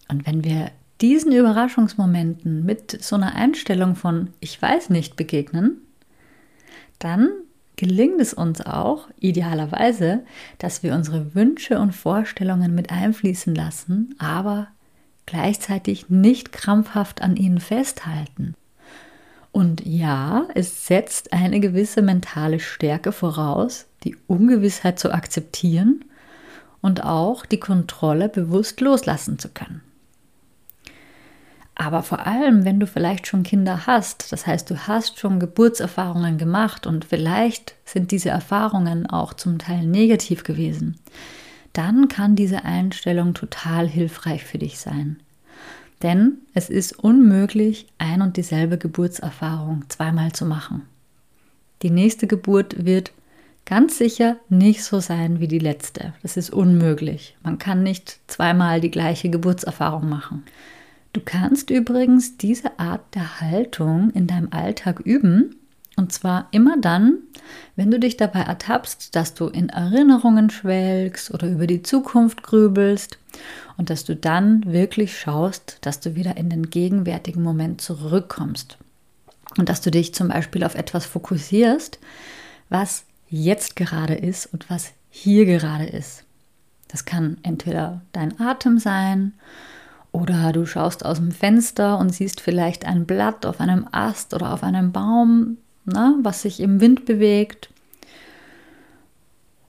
Und 0.10 0.28
wenn 0.28 0.44
wir 0.44 0.72
diesen 1.02 1.32
Überraschungsmomenten 1.32 2.66
mit 2.66 3.04
so 3.04 3.16
einer 3.16 3.36
Einstellung 3.36 3.96
von 3.96 4.30
ich 4.40 4.62
weiß 4.62 4.90
nicht 4.92 5.16
begegnen, 5.16 5.82
dann 7.00 7.30
gelingt 7.76 8.22
es 8.22 8.34
uns 8.34 8.62
auch 8.62 9.08
idealerweise, 9.20 10.24
dass 10.60 10.84
wir 10.84 10.94
unsere 10.94 11.36
Wünsche 11.36 11.80
und 11.80 11.94
Vorstellungen 11.94 12.74
mit 12.74 12.92
einfließen 12.92 13.54
lassen, 13.54 14.16
aber 14.20 14.68
gleichzeitig 15.26 16.10
nicht 16.10 16.52
krampfhaft 16.52 17.22
an 17.22 17.36
ihnen 17.36 17.60
festhalten. 17.60 18.56
Und 19.52 19.86
ja, 19.86 20.48
es 20.54 20.86
setzt 20.86 21.34
eine 21.34 21.60
gewisse 21.60 22.04
mentale 22.04 22.60
Stärke 22.60 23.12
voraus, 23.12 23.88
die 24.04 24.16
Ungewissheit 24.28 25.00
zu 25.00 25.12
akzeptieren 25.12 26.06
und 26.82 27.04
auch 27.04 27.46
die 27.46 27.60
Kontrolle 27.60 28.30
bewusst 28.30 28.82
loslassen 28.82 29.40
zu 29.40 29.50
können. 29.50 29.82
Aber 31.80 32.02
vor 32.02 32.26
allem, 32.26 32.66
wenn 32.66 32.80
du 32.80 32.88
vielleicht 32.88 33.28
schon 33.28 33.44
Kinder 33.44 33.86
hast, 33.86 34.32
das 34.32 34.48
heißt, 34.48 34.70
du 34.70 34.88
hast 34.88 35.20
schon 35.20 35.40
Geburtserfahrungen 35.40 36.40
gemacht 36.40 36.88
und 36.88 37.06
vielleicht 37.06 37.76
sind 37.86 38.10
diese 38.10 38.30
Erfahrungen 38.30 39.06
auch 39.06 39.34
zum 39.34 39.60
Teil 39.60 39.86
negativ 39.86 40.44
gewesen, 40.44 40.98
dann 41.74 42.08
kann 42.08 42.36
diese 42.36 42.66
Einstellung 42.66 43.36
total 43.36 43.88
hilfreich 43.88 44.44
für 44.44 44.58
dich 44.58 44.80
sein. 44.80 45.20
Denn 46.02 46.40
es 46.56 46.72
ist 46.72 46.98
unmöglich, 46.98 47.88
ein 48.00 48.24
und 48.24 48.38
dieselbe 48.38 48.80
Geburtserfahrung 48.80 49.86
zweimal 49.88 50.32
zu 50.32 50.46
machen. 50.46 50.84
Die 51.84 51.92
nächste 51.92 52.26
Geburt 52.26 52.86
wird 52.86 53.12
ganz 53.68 53.98
sicher 53.98 54.38
nicht 54.50 54.84
so 54.84 55.00
sein 55.00 55.40
wie 55.40 55.48
die 55.48 55.60
letzte. 55.60 56.14
Das 56.24 56.38
ist 56.38 56.50
unmöglich. 56.50 57.36
Man 57.44 57.60
kann 57.60 57.84
nicht 57.84 58.20
zweimal 58.28 58.82
die 58.82 58.90
gleiche 58.90 59.30
Geburtserfahrung 59.30 60.10
machen. 60.10 60.44
Du 61.12 61.22
kannst 61.24 61.70
übrigens 61.70 62.38
diese 62.38 62.80
Art 62.80 63.02
der 63.14 63.42
Haltung 63.42 64.10
in 64.12 64.26
deinem 64.26 64.48
Alltag 64.52 65.02
üben. 65.02 65.58
Und 65.98 66.14
zwar 66.14 66.48
immer 66.52 66.78
dann, 66.80 67.18
wenn 67.76 67.92
du 67.92 68.00
dich 68.00 68.16
dabei 68.16 68.42
ertappst, 68.42 69.16
dass 69.16 69.34
du 69.34 69.48
in 69.48 69.70
Erinnerungen 69.70 70.50
schwelgst 70.50 71.34
oder 71.34 71.50
über 71.50 71.68
die 71.68 71.84
Zukunft 71.84 72.44
grübelst 72.44 73.18
und 73.78 73.90
dass 73.90 74.06
du 74.06 74.16
dann 74.16 74.64
wirklich 74.72 75.20
schaust, 75.20 75.80
dass 75.82 76.00
du 76.00 76.16
wieder 76.16 76.38
in 76.38 76.50
den 76.50 76.70
gegenwärtigen 76.70 77.44
Moment 77.44 77.82
zurückkommst. 77.82 78.78
Und 79.58 79.70
dass 79.70 79.82
du 79.82 79.92
dich 79.92 80.14
zum 80.14 80.30
Beispiel 80.30 80.64
auf 80.64 80.76
etwas 80.76 81.06
fokussierst, 81.06 82.00
was 82.70 83.04
jetzt 83.30 83.76
gerade 83.76 84.16
ist 84.16 84.48
und 84.48 84.70
was 84.70 84.94
hier 85.10 85.46
gerade 85.46 85.86
ist. 85.86 86.24
Das 86.88 87.06
kann 87.06 87.38
entweder 87.44 88.02
dein 88.14 88.40
Atem 88.40 88.80
sein 88.80 89.34
oder 90.12 90.52
du 90.52 90.66
schaust 90.66 91.06
aus 91.06 91.18
dem 91.18 91.32
Fenster 91.32 92.00
und 92.00 92.14
siehst 92.14 92.42
vielleicht 92.42 92.86
ein 92.86 93.06
Blatt 93.06 93.46
auf 93.46 93.60
einem 93.60 93.88
Ast 93.92 94.34
oder 94.34 94.54
auf 94.54 94.64
einem 94.64 94.92
Baum, 94.92 95.58
na, 95.86 96.10
ne, 96.10 96.16
was 96.24 96.42
sich 96.42 96.60
im 96.60 96.82
Wind 96.82 97.06
bewegt. 97.06 97.70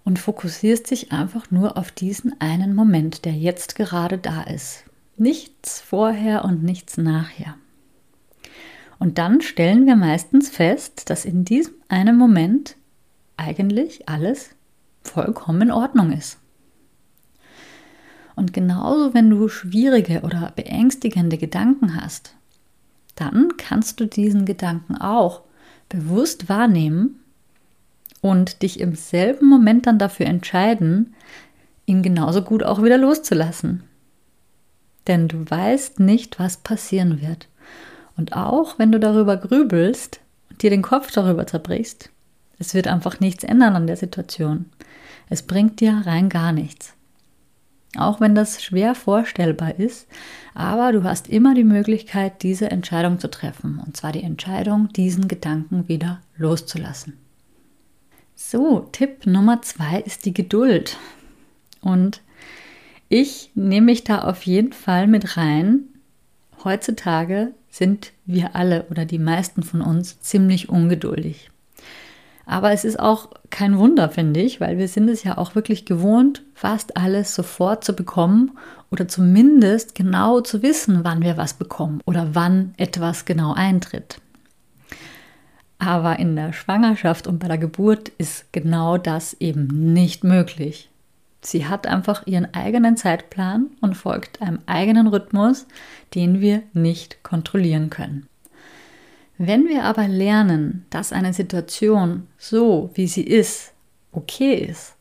Und 0.05 0.19
fokussierst 0.19 0.91
dich 0.91 1.13
einfach 1.13 1.51
nur 1.51 1.77
auf 1.77 1.93
diesen 1.93 2.41
einen 2.41 2.75
Moment, 2.75 3.27
der 3.27 3.35
jetzt 3.35 3.75
gerade 3.75 4.17
da 4.17 4.43
ist. 4.43 4.85
Nichts 5.19 5.81
vorher 5.81 6.45
und 6.47 6.63
nichts 6.63 6.97
nachher. 6.97 7.57
Und 8.99 9.19
dann 9.19 9.43
stellen 9.43 9.85
wir 9.85 9.97
meistens 9.97 10.49
fest, 10.49 11.11
dass 11.11 11.27
in 11.27 11.45
diesem 11.45 11.75
einen 11.89 12.17
Moment 12.17 12.78
eigentlich 13.39 14.09
alles 14.09 14.51
vollkommen 15.03 15.63
in 15.63 15.71
Ordnung 15.71 16.13
ist. 16.13 16.39
Und 18.37 18.53
genauso, 18.53 19.15
wenn 19.15 19.31
du 19.31 19.49
schwierige 19.49 20.21
oder 20.21 20.53
beängstigende 20.55 21.39
Gedanken 21.39 22.01
hast, 22.01 22.35
dann 23.17 23.57
kannst 23.57 23.99
du 23.99 24.07
diesen 24.07 24.45
Gedanken 24.45 24.97
auch 24.97 25.43
bewusst 25.89 26.49
wahrnehmen 26.49 27.19
und 28.21 28.63
dich 28.63 28.79
im 28.79 28.95
selben 28.95 29.49
Moment 29.49 29.87
dann 29.87 29.99
dafür 29.99 30.27
entscheiden, 30.27 31.15
ihn 31.87 32.03
genauso 32.03 32.43
gut 32.43 32.63
auch 32.63 32.83
wieder 32.83 32.99
loszulassen. 32.99 33.83
Denn 35.09 35.27
du 35.27 35.51
weißt 35.51 36.01
nicht, 36.01 36.39
was 36.39 36.59
passieren 36.59 37.21
wird. 37.21 37.49
Und 38.17 38.35
auch 38.35 38.79
wenn 38.79 38.93
du 38.93 39.01
darüber 39.01 39.37
grübelst 39.37 40.21
und 40.51 40.63
dir 40.63 40.71
den 40.71 40.83
Kopf 40.83 41.11
darüber 41.11 41.47
zerbrichst, 41.47 42.11
es 42.59 42.75
wird 42.75 42.89
einfach 42.89 43.21
nichts 43.21 43.45
ändern 43.45 43.77
an 43.77 43.87
der 43.87 43.97
Situation. 43.97 44.67
Es 45.29 45.43
bringt 45.43 45.81
dir 45.81 46.03
rein 46.05 46.29
gar 46.29 46.53
nichts. 46.53 46.95
Auch 47.97 48.21
wenn 48.21 48.35
das 48.35 48.63
schwer 48.63 48.95
vorstellbar 48.95 49.79
ist, 49.79 50.07
aber 50.55 50.93
du 50.93 51.05
hast 51.05 51.29
immer 51.29 51.55
die 51.55 51.65
Möglichkeit, 51.65 52.43
diese 52.43 52.71
Entscheidung 52.71 53.19
zu 53.19 53.31
treffen. 53.31 53.81
Und 53.85 53.97
zwar 53.97 54.13
die 54.13 54.23
Entscheidung, 54.23 54.89
diesen 54.93 55.29
Gedanken 55.29 55.89
wieder 55.89 56.21
loszulassen. 56.37 57.15
So, 58.35 58.89
Tipp 58.93 59.27
Nummer 59.27 59.63
zwei 59.63 60.01
ist 60.01 60.27
die 60.27 60.35
Geduld. 60.35 60.97
Und 61.81 62.21
ich 63.09 63.51
nehme 63.55 63.87
mich 63.87 64.05
da 64.05 64.23
auf 64.23 64.43
jeden 64.43 64.73
Fall 64.73 65.07
mit 65.07 65.37
rein. 65.37 65.85
Heutzutage 66.63 67.53
sind 67.71 68.13
wir 68.27 68.55
alle 68.55 68.85
oder 68.91 69.07
die 69.07 69.19
meisten 69.19 69.63
von 69.63 69.81
uns 69.81 70.21
ziemlich 70.21 70.69
ungeduldig. 70.69 71.51
Aber 72.51 72.73
es 72.73 72.87
ist 72.87 72.99
auch 72.99 73.29
kein 73.51 73.77
Wunder, 73.77 74.09
finde 74.09 74.41
ich, 74.41 74.59
weil 74.59 74.79
wir 74.79 74.89
sind 74.89 75.11
es 75.11 75.23
ja 75.23 75.37
auch 75.37 75.55
wirklich 75.55 75.85
gewohnt, 75.85 76.43
fast 76.55 76.97
alles 76.97 77.35
sofort 77.35 77.85
zu 77.85 77.93
bekommen 77.93 78.53
oder 78.91 79.07
zumindest 79.07 79.95
genau 79.95 80.41
zu 80.41 80.63
wissen, 80.63 81.05
wann 81.05 81.21
wir 81.21 81.37
was 81.37 81.53
bekommen 81.53 82.01
oder 82.07 82.31
wann 82.33 82.73
etwas 82.79 83.27
genau 83.27 83.53
eintritt. 83.53 84.23
Aber 85.79 86.19
in 86.19 86.37
der 86.37 86.55
Schwangerschaft 86.55 87.27
und 87.27 87.39
bei 87.39 87.49
der 87.49 87.59
Geburt 87.59 88.09
ist 88.17 88.51
genau 88.51 88.97
das 88.97 89.35
eben 89.35 89.93
nicht 89.93 90.25
möglich. 90.25 90.89
Sie 91.43 91.67
hat 91.67 91.87
einfach 91.87 92.27
ihren 92.27 92.55
eigenen 92.55 92.97
Zeitplan 92.97 93.67
und 93.83 93.95
folgt 93.95 94.41
einem 94.41 94.61
eigenen 94.65 95.07
Rhythmus, 95.07 95.67
den 96.15 96.41
wir 96.41 96.63
nicht 96.73 97.23
kontrollieren 97.23 97.91
können. 97.91 98.27
Wenn 99.39 99.67
wir 99.67 99.85
aber 99.85 100.09
lernen, 100.09 100.85
dass 100.91 101.13
eine 101.13 101.33
Situation 101.33 102.27
so, 102.37 102.91
wie 102.95 103.07
sie 103.07 103.23
ist, 103.23 103.73
okay 104.11 104.55
ist, 104.55 104.95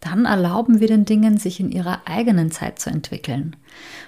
dann 0.00 0.26
erlauben 0.26 0.80
wir 0.80 0.88
den 0.88 1.04
Dingen, 1.04 1.38
sich 1.38 1.60
in 1.60 1.72
ihrer 1.72 2.02
eigenen 2.06 2.50
Zeit 2.50 2.78
zu 2.78 2.90
entwickeln. 2.90 3.56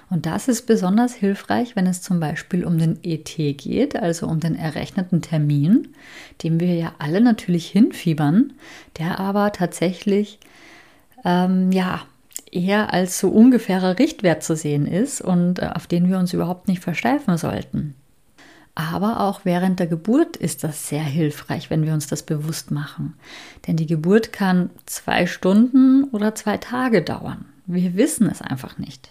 Und 0.09 0.25
das 0.25 0.47
ist 0.47 0.67
besonders 0.67 1.13
hilfreich, 1.13 1.75
wenn 1.75 1.87
es 1.87 2.01
zum 2.01 2.19
Beispiel 2.19 2.65
um 2.65 2.77
den 2.77 2.99
ET 3.03 3.35
geht, 3.35 3.95
also 3.95 4.27
um 4.27 4.39
den 4.39 4.55
errechneten 4.55 5.21
Termin, 5.21 5.89
dem 6.43 6.59
wir 6.59 6.73
ja 6.75 6.93
alle 6.99 7.21
natürlich 7.21 7.67
hinfiebern, 7.67 8.53
der 8.99 9.19
aber 9.19 9.51
tatsächlich 9.51 10.39
ähm, 11.25 11.71
ja 11.71 12.01
eher 12.51 12.93
als 12.93 13.19
so 13.19 13.29
ungefährer 13.29 13.99
Richtwert 13.99 14.43
zu 14.43 14.55
sehen 14.55 14.85
ist 14.85 15.21
und 15.21 15.59
äh, 15.59 15.69
auf 15.73 15.87
den 15.87 16.09
wir 16.09 16.19
uns 16.19 16.33
überhaupt 16.33 16.67
nicht 16.67 16.81
versteifen 16.81 17.37
sollten. 17.37 17.95
Aber 18.79 19.21
auch 19.21 19.41
während 19.43 19.79
der 19.79 19.87
Geburt 19.87 20.37
ist 20.37 20.63
das 20.63 20.87
sehr 20.87 21.01
hilfreich, 21.01 21.71
wenn 21.71 21.83
wir 21.83 21.93
uns 21.93 22.05
das 22.05 22.21
bewusst 22.21 22.69
machen. 22.69 23.15
Denn 23.65 23.75
die 23.75 23.87
Geburt 23.87 24.31
kann 24.31 24.69
zwei 24.85 25.25
Stunden 25.25 26.03
oder 26.11 26.35
zwei 26.35 26.57
Tage 26.57 27.01
dauern. 27.01 27.45
Wir 27.65 27.95
wissen 27.95 28.29
es 28.29 28.39
einfach 28.39 28.77
nicht. 28.77 29.09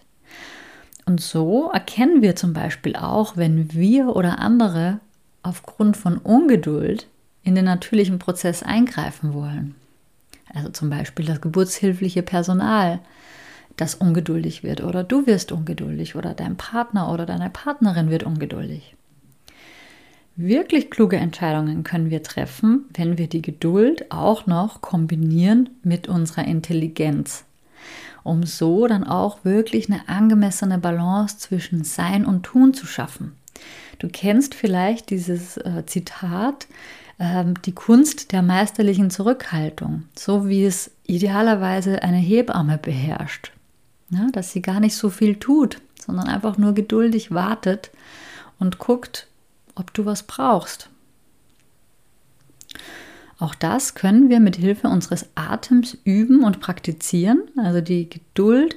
Und 1.04 1.20
so 1.20 1.68
erkennen 1.72 2.22
wir 2.22 2.36
zum 2.36 2.52
Beispiel 2.52 2.94
auch, 2.94 3.36
wenn 3.36 3.72
wir 3.72 4.14
oder 4.14 4.38
andere 4.38 5.00
aufgrund 5.42 5.96
von 5.96 6.18
Ungeduld 6.18 7.08
in 7.42 7.56
den 7.56 7.64
natürlichen 7.64 8.20
Prozess 8.20 8.62
eingreifen 8.62 9.34
wollen. 9.34 9.74
Also 10.54 10.68
zum 10.68 10.90
Beispiel 10.90 11.24
das 11.24 11.40
geburtshilfliche 11.40 12.22
Personal, 12.22 13.00
das 13.76 13.96
ungeduldig 13.96 14.62
wird 14.62 14.80
oder 14.80 15.02
du 15.02 15.26
wirst 15.26 15.50
ungeduldig 15.50 16.14
oder 16.14 16.34
dein 16.34 16.56
Partner 16.56 17.12
oder 17.12 17.26
deine 17.26 17.50
Partnerin 17.50 18.10
wird 18.10 18.22
ungeduldig. 18.22 18.95
Wirklich 20.38 20.90
kluge 20.90 21.16
Entscheidungen 21.16 21.82
können 21.82 22.10
wir 22.10 22.22
treffen, 22.22 22.84
wenn 22.92 23.16
wir 23.16 23.26
die 23.26 23.40
Geduld 23.40 24.12
auch 24.12 24.46
noch 24.46 24.82
kombinieren 24.82 25.70
mit 25.82 26.08
unserer 26.08 26.44
Intelligenz, 26.44 27.44
um 28.22 28.44
so 28.44 28.86
dann 28.86 29.02
auch 29.02 29.46
wirklich 29.46 29.90
eine 29.90 30.06
angemessene 30.10 30.76
Balance 30.76 31.38
zwischen 31.38 31.84
Sein 31.84 32.26
und 32.26 32.42
Tun 32.42 32.74
zu 32.74 32.86
schaffen. 32.86 33.32
Du 33.98 34.08
kennst 34.08 34.54
vielleicht 34.54 35.08
dieses 35.08 35.56
äh, 35.56 35.84
Zitat, 35.86 36.66
äh, 37.16 37.44
die 37.64 37.72
Kunst 37.72 38.32
der 38.32 38.42
meisterlichen 38.42 39.08
Zurückhaltung, 39.08 40.02
so 40.14 40.50
wie 40.50 40.66
es 40.66 40.90
idealerweise 41.04 42.02
eine 42.02 42.18
Hebamme 42.18 42.76
beherrscht. 42.76 43.52
Ja, 44.10 44.26
dass 44.32 44.52
sie 44.52 44.60
gar 44.60 44.80
nicht 44.80 44.96
so 44.96 45.08
viel 45.08 45.36
tut, 45.36 45.80
sondern 45.98 46.28
einfach 46.28 46.58
nur 46.58 46.74
geduldig 46.74 47.32
wartet 47.32 47.90
und 48.58 48.78
guckt, 48.78 49.28
ob 49.76 49.94
du 49.94 50.04
was 50.04 50.24
brauchst. 50.24 50.90
Auch 53.38 53.54
das 53.54 53.94
können 53.94 54.30
wir 54.30 54.40
mit 54.40 54.56
Hilfe 54.56 54.88
unseres 54.88 55.28
Atems 55.34 55.96
üben 56.04 56.42
und 56.42 56.60
praktizieren. 56.60 57.42
Also 57.56 57.80
die 57.80 58.08
Geduld 58.08 58.76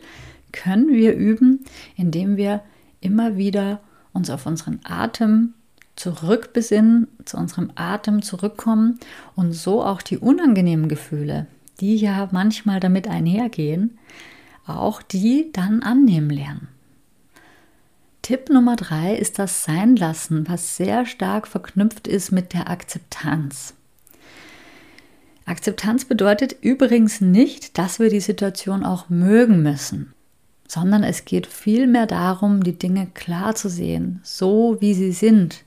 können 0.52 0.90
wir 0.90 1.16
üben, 1.16 1.64
indem 1.96 2.38
wir 2.38 2.62
immer 3.02 3.38
wieder 3.38 3.80
uns 4.12 4.30
auf 4.30 4.46
unseren 4.46 4.80
Atem 4.84 5.54
zurückbesinnen, 5.96 7.08
zu 7.26 7.38
unserem 7.38 7.72
Atem 7.76 8.22
zurückkommen 8.22 9.00
und 9.36 9.54
so 9.54 9.84
auch 9.84 10.02
die 10.02 10.18
unangenehmen 10.18 10.90
Gefühle, 10.90 11.48
die 11.80 11.96
ja 11.96 12.28
manchmal 12.32 12.80
damit 12.80 13.08
einhergehen, 13.08 13.98
auch 14.66 15.02
die 15.02 15.52
dann 15.54 15.84
annehmen 15.84 16.30
lernen. 16.30 16.68
Tipp 18.30 18.52
Nummer 18.52 18.76
drei 18.76 19.16
ist 19.16 19.40
das 19.40 19.64
Seinlassen, 19.64 20.48
was 20.48 20.78
sehr 20.78 21.08
stark 21.08 21.48
verknüpft 21.48 22.08
ist 22.08 22.32
mit 22.32 22.54
der 22.54 22.70
Akzeptanz. 22.70 23.74
Akzeptanz 25.48 26.06
bedeutet 26.06 26.56
übrigens 26.62 27.22
nicht, 27.22 27.80
dass 27.80 27.98
wir 27.98 28.12
die 28.12 28.20
Situation 28.20 28.86
auch 28.86 29.10
mögen 29.10 29.64
müssen, 29.64 30.14
sondern 30.68 31.02
es 31.02 31.26
geht 31.26 31.48
vielmehr 31.48 32.06
darum, 32.06 32.62
die 32.62 32.78
Dinge 32.78 33.08
klar 33.16 33.56
zu 33.56 33.68
sehen, 33.68 34.20
so 34.22 34.78
wie 34.80 34.94
sie 34.94 35.12
sind. 35.12 35.64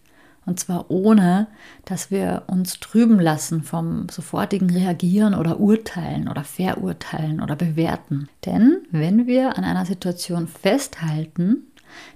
Und 0.47 0.61
zwar 0.61 0.88
ohne, 0.88 1.49
dass 1.85 2.12
wir 2.12 2.45
uns 2.47 2.78
trüben 2.78 3.19
lassen 3.19 3.64
vom 3.64 4.09
sofortigen 4.09 4.71
Reagieren 4.71 5.35
oder 5.35 5.59
Urteilen 5.59 6.28
oder 6.28 6.45
Verurteilen 6.45 7.40
oder 7.40 7.57
Bewerten. 7.57 8.28
Denn 8.47 8.83
wenn 8.92 9.26
wir 9.26 9.59
an 9.59 9.64
einer 9.64 9.85
Situation 9.85 10.47
festhalten, 10.47 11.66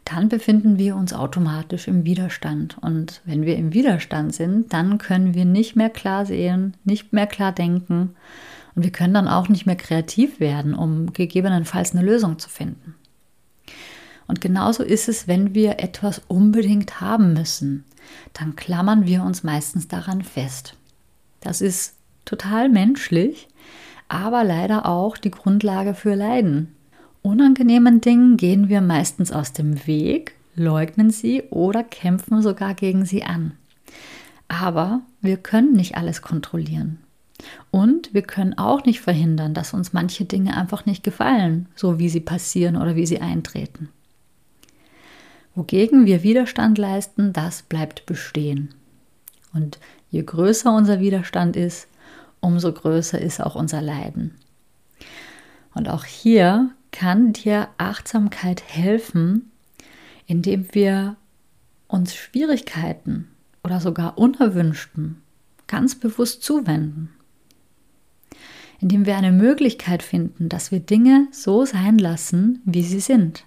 dann 0.05 0.29
befinden 0.29 0.79
wir 0.79 0.97
uns 0.97 1.13
automatisch 1.13 1.89
im 1.89 2.05
Widerstand. 2.05 2.79
Und 2.81 3.21
wenn 3.25 3.45
wir 3.45 3.57
im 3.57 3.73
Widerstand 3.73 4.35
sind, 4.35 4.73
dann 4.73 4.99
können 4.99 5.35
wir 5.35 5.45
nicht 5.45 5.77
mehr 5.77 5.91
klar 5.91 6.27
sehen, 6.27 6.75
nicht 6.85 7.13
mehr 7.13 7.27
klar 7.27 7.53
denken 7.53 8.15
und 8.77 8.83
wir 8.83 8.93
können 8.93 9.15
dann 9.15 9.27
auch 9.27 9.49
nicht 9.49 9.65
mehr 9.67 9.75
kreativ 9.75 10.39
werden, 10.39 10.75
um 10.75 11.13
gegebenenfalls 11.13 11.93
eine 11.93 12.05
Lösung 12.05 12.39
zu 12.39 12.51
finden. 12.51 12.95
Und 14.29 14.41
genauso 14.41 14.83
ist 14.83 15.09
es, 15.09 15.27
wenn 15.27 15.55
wir 15.55 15.81
etwas 15.81 16.21
unbedingt 16.29 17.01
haben 17.01 17.33
müssen. 17.33 17.85
Dann 18.35 18.55
klammern 18.55 19.07
wir 19.07 19.23
uns 19.23 19.43
meistens 19.43 19.89
daran 19.89 20.23
fest. 20.23 20.77
Das 21.41 21.61
ist 21.63 21.95
total 22.25 22.69
menschlich, 22.69 23.49
aber 24.09 24.45
leider 24.45 24.85
auch 24.85 25.17
die 25.17 25.31
Grundlage 25.31 25.95
für 25.95 26.15
Leiden. 26.15 26.76
Unangenehmen 27.27 28.01
Dingen 28.01 28.37
gehen 28.37 28.69
wir 28.69 28.81
meistens 28.81 29.33
aus 29.33 29.53
dem 29.53 29.85
Weg, 29.89 30.37
leugnen 30.55 31.11
sie 31.11 31.43
oder 31.51 31.83
kämpfen 31.83 32.41
sogar 32.41 32.75
gegen 32.75 33.05
sie 33.05 33.25
an. 33.25 33.51
Aber 34.47 35.01
wir 35.21 35.37
können 35.37 35.73
nicht 35.73 35.97
alles 35.97 36.23
kontrollieren. 36.23 37.01
Und 37.73 38.15
wir 38.15 38.23
können 38.23 38.57
auch 38.57 38.85
nicht 38.85 39.01
verhindern, 39.01 39.55
dass 39.55 39.75
uns 39.75 39.93
manche 39.93 40.25
Dinge 40.25 40.57
einfach 40.57 40.87
nicht 40.87 41.03
gefallen, 41.03 41.67
so 41.75 41.99
wie 41.99 42.09
sie 42.09 42.21
passieren 42.21 42.77
oder 42.77 42.95
wie 42.95 43.07
sie 43.07 43.21
eintreten. 43.21 43.89
Wogegen 45.57 46.07
wir 46.07 46.23
Widerstand 46.23 46.79
leisten, 46.79 47.33
das 47.33 47.63
bleibt 47.63 48.07
bestehen. 48.07 48.73
Und 49.53 49.81
je 50.11 50.23
größer 50.23 50.73
unser 50.73 51.01
Widerstand 51.01 51.57
ist, 51.57 51.89
umso 52.39 52.73
größer 52.73 53.21
ist 53.21 53.43
auch 53.43 53.57
unser 53.57 53.83
Leiden. 53.83 54.37
Und 55.75 55.89
auch 55.89 56.05
hier 56.05 56.71
kann 56.97 57.35
dir 57.35 57.69
Achtsamkeit 57.77 58.63
helfen, 58.67 59.53
indem 60.27 60.67
wir 60.73 61.17
uns 61.89 62.15
Schwierigkeiten 62.15 63.29
oder 63.63 63.81
sogar 63.81 64.17
unerwünschten 64.17 65.21
ganz 65.67 65.95
bewusst 65.95 66.43
zuwenden. 66.43 67.11
Indem 68.81 69.05
wir 69.05 69.19
eine 69.19 69.33
Möglichkeit 69.33 70.03
finden, 70.03 70.49
dass 70.49 70.73
wir 70.73 70.81
Dinge 70.81 71.29
so 71.33 71.67
sein 71.67 71.99
lassen, 71.99 72.63
wie 72.65 72.83
sie 72.83 73.01
sind. 73.01 73.45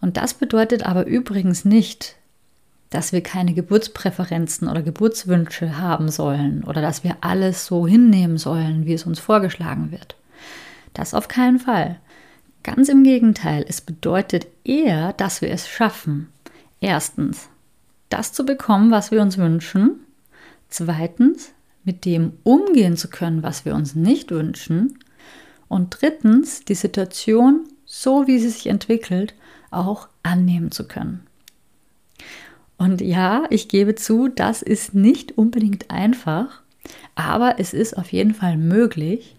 Und 0.00 0.16
das 0.16 0.34
bedeutet 0.34 0.84
aber 0.84 1.06
übrigens 1.06 1.64
nicht, 1.64 2.16
dass 2.90 3.12
wir 3.12 3.22
keine 3.22 3.54
Geburtspräferenzen 3.54 4.66
oder 4.66 4.82
Geburtswünsche 4.82 5.78
haben 5.78 6.08
sollen 6.08 6.64
oder 6.64 6.82
dass 6.82 7.04
wir 7.04 7.18
alles 7.20 7.64
so 7.64 7.86
hinnehmen 7.86 8.38
sollen, 8.38 8.86
wie 8.86 8.94
es 8.94 9.06
uns 9.06 9.20
vorgeschlagen 9.20 9.92
wird. 9.92 10.16
Das 10.94 11.14
auf 11.14 11.28
keinen 11.28 11.58
Fall. 11.58 12.00
Ganz 12.62 12.88
im 12.88 13.02
Gegenteil, 13.02 13.64
es 13.68 13.80
bedeutet 13.80 14.46
eher, 14.64 15.12
dass 15.14 15.40
wir 15.40 15.50
es 15.50 15.68
schaffen. 15.68 16.28
Erstens, 16.80 17.48
das 18.08 18.32
zu 18.32 18.44
bekommen, 18.44 18.90
was 18.90 19.10
wir 19.10 19.20
uns 19.22 19.38
wünschen. 19.38 20.00
Zweitens, 20.68 21.52
mit 21.84 22.04
dem 22.04 22.34
umgehen 22.44 22.96
zu 22.96 23.08
können, 23.08 23.42
was 23.42 23.64
wir 23.64 23.74
uns 23.74 23.94
nicht 23.94 24.30
wünschen. 24.30 24.98
Und 25.68 26.00
drittens, 26.00 26.64
die 26.64 26.74
Situation, 26.74 27.64
so 27.84 28.26
wie 28.26 28.38
sie 28.38 28.50
sich 28.50 28.66
entwickelt, 28.66 29.34
auch 29.70 30.08
annehmen 30.22 30.70
zu 30.70 30.86
können. 30.86 31.26
Und 32.78 33.00
ja, 33.00 33.44
ich 33.50 33.68
gebe 33.68 33.94
zu, 33.94 34.28
das 34.28 34.60
ist 34.62 34.94
nicht 34.94 35.38
unbedingt 35.38 35.90
einfach, 35.90 36.62
aber 37.14 37.58
es 37.58 37.74
ist 37.74 37.96
auf 37.96 38.12
jeden 38.12 38.34
Fall 38.34 38.56
möglich. 38.56 39.36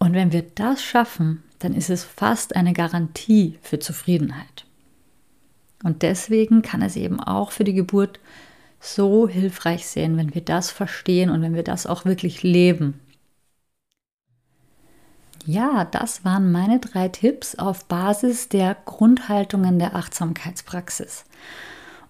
Und 0.00 0.14
wenn 0.14 0.32
wir 0.32 0.42
das 0.42 0.82
schaffen, 0.82 1.44
dann 1.60 1.74
ist 1.74 1.90
es 1.90 2.02
fast 2.02 2.56
eine 2.56 2.72
Garantie 2.72 3.58
für 3.62 3.78
Zufriedenheit. 3.78 4.64
Und 5.84 6.02
deswegen 6.02 6.62
kann 6.62 6.82
es 6.82 6.96
eben 6.96 7.20
auch 7.20 7.52
für 7.52 7.64
die 7.64 7.74
Geburt 7.74 8.18
so 8.80 9.28
hilfreich 9.28 9.86
sein, 9.86 10.16
wenn 10.16 10.34
wir 10.34 10.40
das 10.40 10.70
verstehen 10.70 11.30
und 11.30 11.42
wenn 11.42 11.54
wir 11.54 11.62
das 11.62 11.86
auch 11.86 12.06
wirklich 12.06 12.42
leben. 12.42 12.98
Ja, 15.44 15.84
das 15.84 16.24
waren 16.24 16.50
meine 16.50 16.80
drei 16.80 17.08
Tipps 17.08 17.54
auf 17.54 17.84
Basis 17.86 18.48
der 18.48 18.76
Grundhaltungen 18.84 19.78
der 19.78 19.94
Achtsamkeitspraxis. 19.96 21.24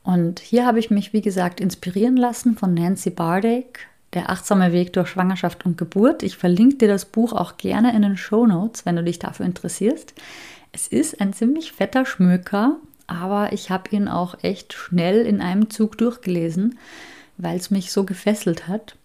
Und 0.02 0.40
hier 0.40 0.64
habe 0.64 0.78
ich 0.78 0.90
mich, 0.90 1.12
wie 1.12 1.20
gesagt, 1.20 1.60
inspirieren 1.60 2.16
lassen 2.16 2.56
von 2.56 2.74
Nancy 2.74 3.10
Bardick, 3.10 3.88
Der 4.12 4.30
achtsame 4.30 4.72
Weg 4.72 4.92
durch 4.92 5.08
Schwangerschaft 5.08 5.64
und 5.64 5.78
Geburt. 5.78 6.22
Ich 6.22 6.36
verlinke 6.36 6.76
dir 6.76 6.88
das 6.88 7.04
Buch 7.04 7.32
auch 7.32 7.56
gerne 7.56 7.94
in 7.94 8.02
den 8.02 8.16
Show 8.16 8.46
Notes, 8.46 8.84
wenn 8.84 8.96
du 8.96 9.04
dich 9.04 9.18
dafür 9.18 9.46
interessierst. 9.46 10.14
Es 10.72 10.88
ist 10.88 11.20
ein 11.20 11.32
ziemlich 11.32 11.72
fetter 11.72 12.04
Schmöker, 12.04 12.76
aber 13.06 13.52
ich 13.52 13.70
habe 13.70 13.90
ihn 13.94 14.08
auch 14.08 14.36
echt 14.42 14.72
schnell 14.72 15.26
in 15.26 15.40
einem 15.40 15.70
Zug 15.70 15.98
durchgelesen, 15.98 16.78
weil 17.38 17.56
es 17.56 17.70
mich 17.70 17.92
so 17.92 18.04
gefesselt 18.04 18.68
hat. 18.68 18.96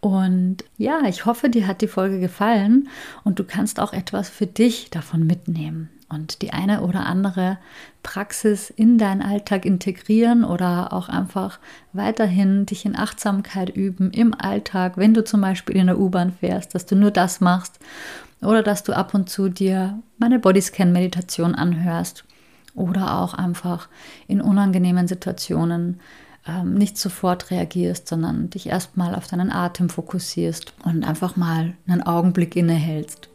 Und 0.00 0.64
ja, 0.76 1.02
ich 1.08 1.26
hoffe, 1.26 1.50
dir 1.50 1.66
hat 1.66 1.80
die 1.80 1.88
Folge 1.88 2.20
gefallen 2.20 2.88
und 3.24 3.40
du 3.40 3.44
kannst 3.44 3.80
auch 3.80 3.92
etwas 3.92 4.28
für 4.28 4.46
dich 4.46 4.90
davon 4.90 5.26
mitnehmen 5.26 5.90
und 6.08 6.42
die 6.42 6.52
eine 6.52 6.82
oder 6.82 7.06
andere 7.06 7.58
Praxis 8.02 8.70
in 8.70 8.98
deinen 8.98 9.22
Alltag 9.22 9.64
integrieren 9.64 10.44
oder 10.44 10.92
auch 10.92 11.08
einfach 11.08 11.58
weiterhin 11.92 12.66
dich 12.66 12.84
in 12.84 12.96
Achtsamkeit 12.96 13.70
üben 13.70 14.10
im 14.10 14.34
Alltag, 14.34 14.96
wenn 14.96 15.14
du 15.14 15.24
zum 15.24 15.40
Beispiel 15.40 15.76
in 15.76 15.86
der 15.88 15.98
U-Bahn 15.98 16.32
fährst, 16.32 16.74
dass 16.74 16.86
du 16.86 16.96
nur 16.96 17.10
das 17.10 17.40
machst 17.40 17.78
oder 18.40 18.62
dass 18.62 18.82
du 18.82 18.92
ab 18.92 19.14
und 19.14 19.28
zu 19.28 19.48
dir 19.48 19.98
meine 20.18 20.38
Bodyscan-Meditation 20.38 21.54
anhörst 21.54 22.24
oder 22.74 23.20
auch 23.20 23.34
einfach 23.34 23.88
in 24.26 24.40
unangenehmen 24.40 25.08
Situationen 25.08 26.00
ähm, 26.46 26.74
nicht 26.74 26.96
sofort 26.96 27.50
reagierst, 27.50 28.08
sondern 28.08 28.50
dich 28.50 28.68
erstmal 28.68 29.14
auf 29.14 29.26
deinen 29.26 29.52
Atem 29.52 29.90
fokussierst 29.90 30.72
und 30.84 31.04
einfach 31.04 31.36
mal 31.36 31.74
einen 31.86 32.02
Augenblick 32.02 32.56
innehältst. 32.56 33.27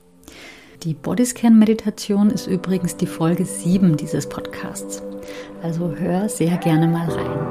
Die 0.84 0.94
Bodyscan-Meditation 0.94 2.30
ist 2.30 2.48
übrigens 2.48 2.98
die 2.98 3.08
Folge 3.08 3.46
7 3.46 3.96
dieses 3.96 4.28
Podcasts. 4.28 5.02
Also 5.62 5.96
hör 5.98 6.28
sehr 6.28 6.58
gerne 6.58 6.90
mal 6.90 7.08
rein. 7.10 7.48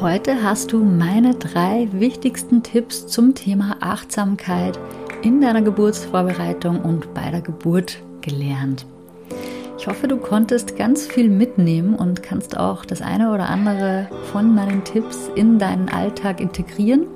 Heute 0.00 0.42
hast 0.42 0.72
du 0.72 0.82
meine 0.82 1.36
drei 1.36 1.86
wichtigsten 1.92 2.64
Tipps 2.64 3.06
zum 3.06 3.36
Thema 3.36 3.76
Achtsamkeit 3.78 4.76
in 5.22 5.40
deiner 5.40 5.62
Geburtsvorbereitung 5.62 6.80
und 6.80 7.14
bei 7.14 7.30
der 7.30 7.42
Geburt 7.42 7.98
gelernt. 8.20 8.84
Ich 9.78 9.86
hoffe, 9.86 10.08
du 10.08 10.16
konntest 10.16 10.76
ganz 10.76 11.06
viel 11.06 11.30
mitnehmen 11.30 11.94
und 11.94 12.24
kannst 12.24 12.56
auch 12.56 12.84
das 12.84 13.00
eine 13.00 13.32
oder 13.32 13.48
andere 13.48 14.08
von 14.32 14.52
meinen 14.52 14.82
Tipps 14.82 15.30
in 15.36 15.60
deinen 15.60 15.88
Alltag 15.88 16.40
integrieren. 16.40 17.06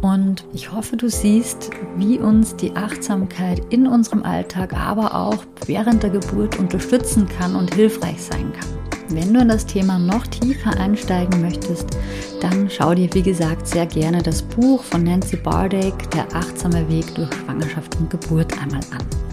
Und 0.00 0.44
ich 0.52 0.70
hoffe, 0.72 0.96
du 0.96 1.08
siehst, 1.08 1.70
wie 1.96 2.18
uns 2.18 2.54
die 2.54 2.76
Achtsamkeit 2.76 3.60
in 3.70 3.86
unserem 3.86 4.22
Alltag, 4.22 4.74
aber 4.74 5.14
auch 5.14 5.38
während 5.66 6.02
der 6.02 6.10
Geburt 6.10 6.58
unterstützen 6.58 7.28
kann 7.28 7.56
und 7.56 7.74
hilfreich 7.74 8.22
sein 8.22 8.52
kann. 8.52 8.78
Wenn 9.10 9.32
du 9.32 9.40
in 9.40 9.48
das 9.48 9.64
Thema 9.64 9.98
noch 9.98 10.26
tiefer 10.26 10.78
einsteigen 10.78 11.40
möchtest, 11.40 11.96
dann 12.42 12.68
schau 12.70 12.94
dir, 12.94 13.12
wie 13.14 13.22
gesagt, 13.22 13.66
sehr 13.66 13.86
gerne 13.86 14.22
das 14.22 14.42
Buch 14.42 14.82
von 14.82 15.02
Nancy 15.02 15.36
Bardick, 15.36 16.10
Der 16.10 16.26
achtsame 16.34 16.88
Weg 16.88 17.14
durch 17.14 17.32
Schwangerschaft 17.34 17.96
und 17.96 18.10
Geburt, 18.10 18.52
einmal 18.60 18.80
an. 18.90 19.27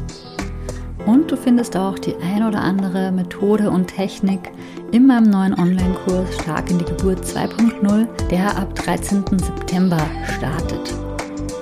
Und 1.06 1.32
du 1.32 1.38
findest 1.38 1.78
auch 1.78 2.00
die 2.00 2.16
ein 2.16 2.46
oder 2.46 2.62
andere 2.62 3.12
Methode 3.12 3.70
und 3.70 3.88
Technik 3.88 4.52
in 4.92 5.06
meinem 5.06 5.30
neuen 5.30 5.54
Online-Kurs 5.54 6.36
Stark 6.42 6.72
in 6.72 6.80
die 6.80 6.86
Geburt 6.86 7.24
2.0, 7.24 8.08
der 8.30 8.58
ab 8.58 8.74
13. 8.76 9.24
September 9.38 10.00
startet. 10.38 10.94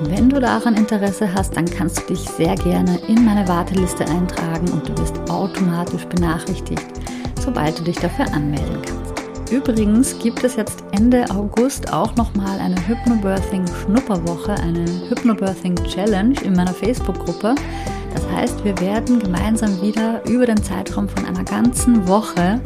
Wenn 0.01 0.29
du 0.29 0.39
daran 0.39 0.75
Interesse 0.75 1.33
hast, 1.33 1.55
dann 1.55 1.65
kannst 1.65 1.99
du 1.99 2.13
dich 2.13 2.19
sehr 2.21 2.55
gerne 2.55 2.99
in 3.07 3.23
meine 3.25 3.47
Warteliste 3.47 4.05
eintragen 4.05 4.69
und 4.71 4.87
du 4.87 4.97
wirst 4.97 5.17
automatisch 5.29 6.05
benachrichtigt, 6.05 6.85
sobald 7.39 7.79
du 7.79 7.83
dich 7.83 7.97
dafür 7.97 8.25
anmelden 8.33 8.81
kannst. 8.81 9.03
Übrigens 9.51 10.17
gibt 10.19 10.43
es 10.43 10.55
jetzt 10.55 10.83
Ende 10.93 11.29
August 11.29 11.93
auch 11.93 12.15
nochmal 12.15 12.59
eine 12.59 12.75
Hypnobirthing 12.87 13.65
Schnupperwoche, 13.67 14.53
eine 14.55 14.85
Hypnobirthing 15.09 15.75
Challenge 15.85 16.35
in 16.41 16.53
meiner 16.53 16.73
Facebook-Gruppe. 16.73 17.53
Das 18.13 18.27
heißt, 18.29 18.63
wir 18.63 18.79
werden 18.79 19.19
gemeinsam 19.19 19.81
wieder 19.81 20.23
über 20.25 20.45
den 20.45 20.61
Zeitraum 20.61 21.09
von 21.09 21.25
einer 21.25 21.43
ganzen 21.43 22.07
Woche 22.07 22.61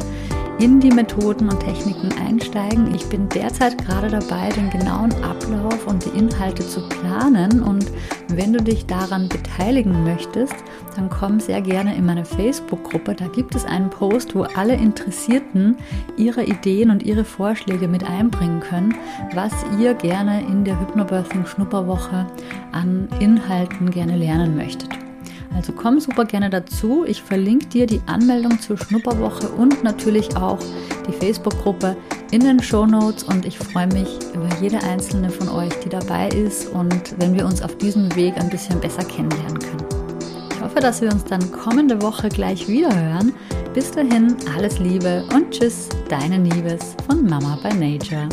in 0.59 0.79
die 0.79 0.91
Methoden 0.91 1.49
und 1.49 1.59
Techniken 1.59 2.09
einsteigen. 2.17 2.93
Ich 2.95 3.05
bin 3.07 3.29
derzeit 3.29 3.77
gerade 3.77 4.07
dabei, 4.09 4.49
den 4.49 4.69
genauen 4.71 5.13
Ablauf 5.23 5.85
und 5.85 6.03
die 6.03 6.17
Inhalte 6.17 6.67
zu 6.67 6.81
planen. 6.89 7.61
Und 7.61 7.91
wenn 8.29 8.53
du 8.53 8.61
dich 8.61 8.85
daran 8.87 9.29
beteiligen 9.29 10.03
möchtest, 10.03 10.55
dann 10.95 11.09
komm 11.09 11.39
sehr 11.39 11.61
gerne 11.61 11.95
in 11.95 12.05
meine 12.05 12.25
Facebook-Gruppe. 12.25 13.13
Da 13.13 13.27
gibt 13.27 13.53
es 13.55 13.65
einen 13.65 13.89
Post, 13.89 14.33
wo 14.33 14.43
alle 14.43 14.73
Interessierten 14.73 15.77
ihre 16.17 16.43
Ideen 16.43 16.89
und 16.89 17.03
ihre 17.03 17.23
Vorschläge 17.23 17.87
mit 17.87 18.03
einbringen 18.03 18.59
können, 18.59 18.95
was 19.35 19.53
ihr 19.79 19.93
gerne 19.93 20.41
in 20.41 20.65
der 20.65 20.79
Hypnobirthing 20.79 21.45
Schnupperwoche 21.45 22.25
an 22.71 23.07
Inhalten 23.19 23.91
gerne 23.91 24.17
lernen 24.17 24.55
möchtet. 24.55 25.06
Also 25.55 25.73
komm 25.73 25.99
super 25.99 26.25
gerne 26.25 26.49
dazu. 26.49 27.03
Ich 27.05 27.21
verlinke 27.21 27.67
dir 27.67 27.85
die 27.87 28.01
Anmeldung 28.05 28.59
zur 28.59 28.77
Schnupperwoche 28.77 29.49
und 29.49 29.83
natürlich 29.83 30.35
auch 30.37 30.59
die 31.07 31.13
Facebook-Gruppe 31.13 31.95
in 32.31 32.41
den 32.41 32.61
Show 32.61 32.85
Notes 32.85 33.23
und 33.23 33.45
ich 33.45 33.57
freue 33.57 33.87
mich 33.87 34.19
über 34.33 34.49
jede 34.61 34.81
einzelne 34.83 35.29
von 35.29 35.49
euch, 35.49 35.73
die 35.83 35.89
dabei 35.89 36.29
ist 36.29 36.67
und 36.67 37.19
wenn 37.19 37.33
wir 37.33 37.45
uns 37.45 37.61
auf 37.61 37.77
diesem 37.77 38.13
Weg 38.15 38.37
ein 38.37 38.49
bisschen 38.49 38.79
besser 38.79 39.03
kennenlernen 39.03 39.59
können. 39.59 39.85
Ich 40.51 40.61
hoffe, 40.61 40.79
dass 40.79 41.01
wir 41.01 41.11
uns 41.11 41.23
dann 41.23 41.51
kommende 41.51 42.01
Woche 42.01 42.29
gleich 42.29 42.67
wieder 42.67 42.93
hören. 42.93 43.33
Bis 43.73 43.91
dahin, 43.91 44.35
alles 44.55 44.79
Liebe 44.79 45.23
und 45.33 45.51
Tschüss, 45.51 45.87
deine 46.09 46.37
Liebes 46.37 46.95
von 47.07 47.25
Mama 47.25 47.57
by 47.63 47.73
Nature. 47.75 48.27